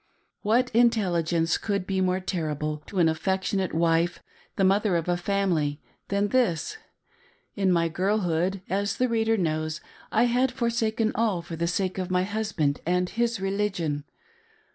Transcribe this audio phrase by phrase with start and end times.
[0.41, 4.17] What intelligence could be more terrible to an affectionate wife,
[4.55, 6.79] the mother of a family, than this.
[7.55, 9.79] In my girlhood, as the reader knows,
[10.11, 14.03] I had forsaken all for the sake of my hus band and his religion.